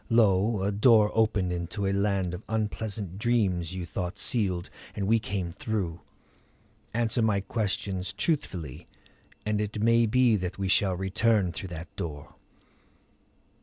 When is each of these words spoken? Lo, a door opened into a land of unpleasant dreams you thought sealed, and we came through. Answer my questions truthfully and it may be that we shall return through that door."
Lo, 0.09 0.63
a 0.63 0.71
door 0.71 1.11
opened 1.13 1.53
into 1.53 1.85
a 1.85 1.93
land 1.93 2.33
of 2.33 2.41
unpleasant 2.49 3.19
dreams 3.19 3.75
you 3.75 3.85
thought 3.85 4.17
sealed, 4.17 4.67
and 4.95 5.05
we 5.05 5.19
came 5.19 5.51
through. 5.51 6.01
Answer 6.91 7.21
my 7.21 7.39
questions 7.39 8.11
truthfully 8.11 8.87
and 9.45 9.61
it 9.61 9.79
may 9.79 10.07
be 10.07 10.35
that 10.37 10.57
we 10.57 10.69
shall 10.69 10.95
return 10.97 11.51
through 11.51 11.69
that 11.69 11.95
door." 11.95 12.33